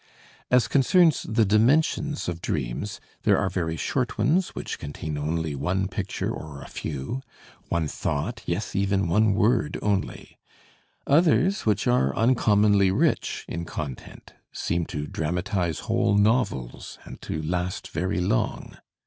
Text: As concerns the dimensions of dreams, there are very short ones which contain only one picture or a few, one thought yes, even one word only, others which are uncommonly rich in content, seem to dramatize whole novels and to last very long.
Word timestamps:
As 0.49 0.67
concerns 0.67 1.21
the 1.29 1.45
dimensions 1.45 2.27
of 2.27 2.41
dreams, 2.41 2.99
there 3.21 3.37
are 3.37 3.51
very 3.51 3.77
short 3.77 4.17
ones 4.17 4.49
which 4.55 4.79
contain 4.79 5.15
only 5.15 5.53
one 5.53 5.87
picture 5.87 6.31
or 6.31 6.59
a 6.63 6.67
few, 6.67 7.21
one 7.69 7.87
thought 7.87 8.41
yes, 8.47 8.75
even 8.75 9.07
one 9.07 9.35
word 9.35 9.77
only, 9.83 10.39
others 11.05 11.67
which 11.67 11.85
are 11.85 12.15
uncommonly 12.17 12.89
rich 12.89 13.45
in 13.47 13.63
content, 13.63 14.33
seem 14.51 14.87
to 14.87 15.05
dramatize 15.05 15.81
whole 15.81 16.15
novels 16.17 16.97
and 17.03 17.21
to 17.21 17.39
last 17.39 17.89
very 17.89 18.21
long. 18.21 18.77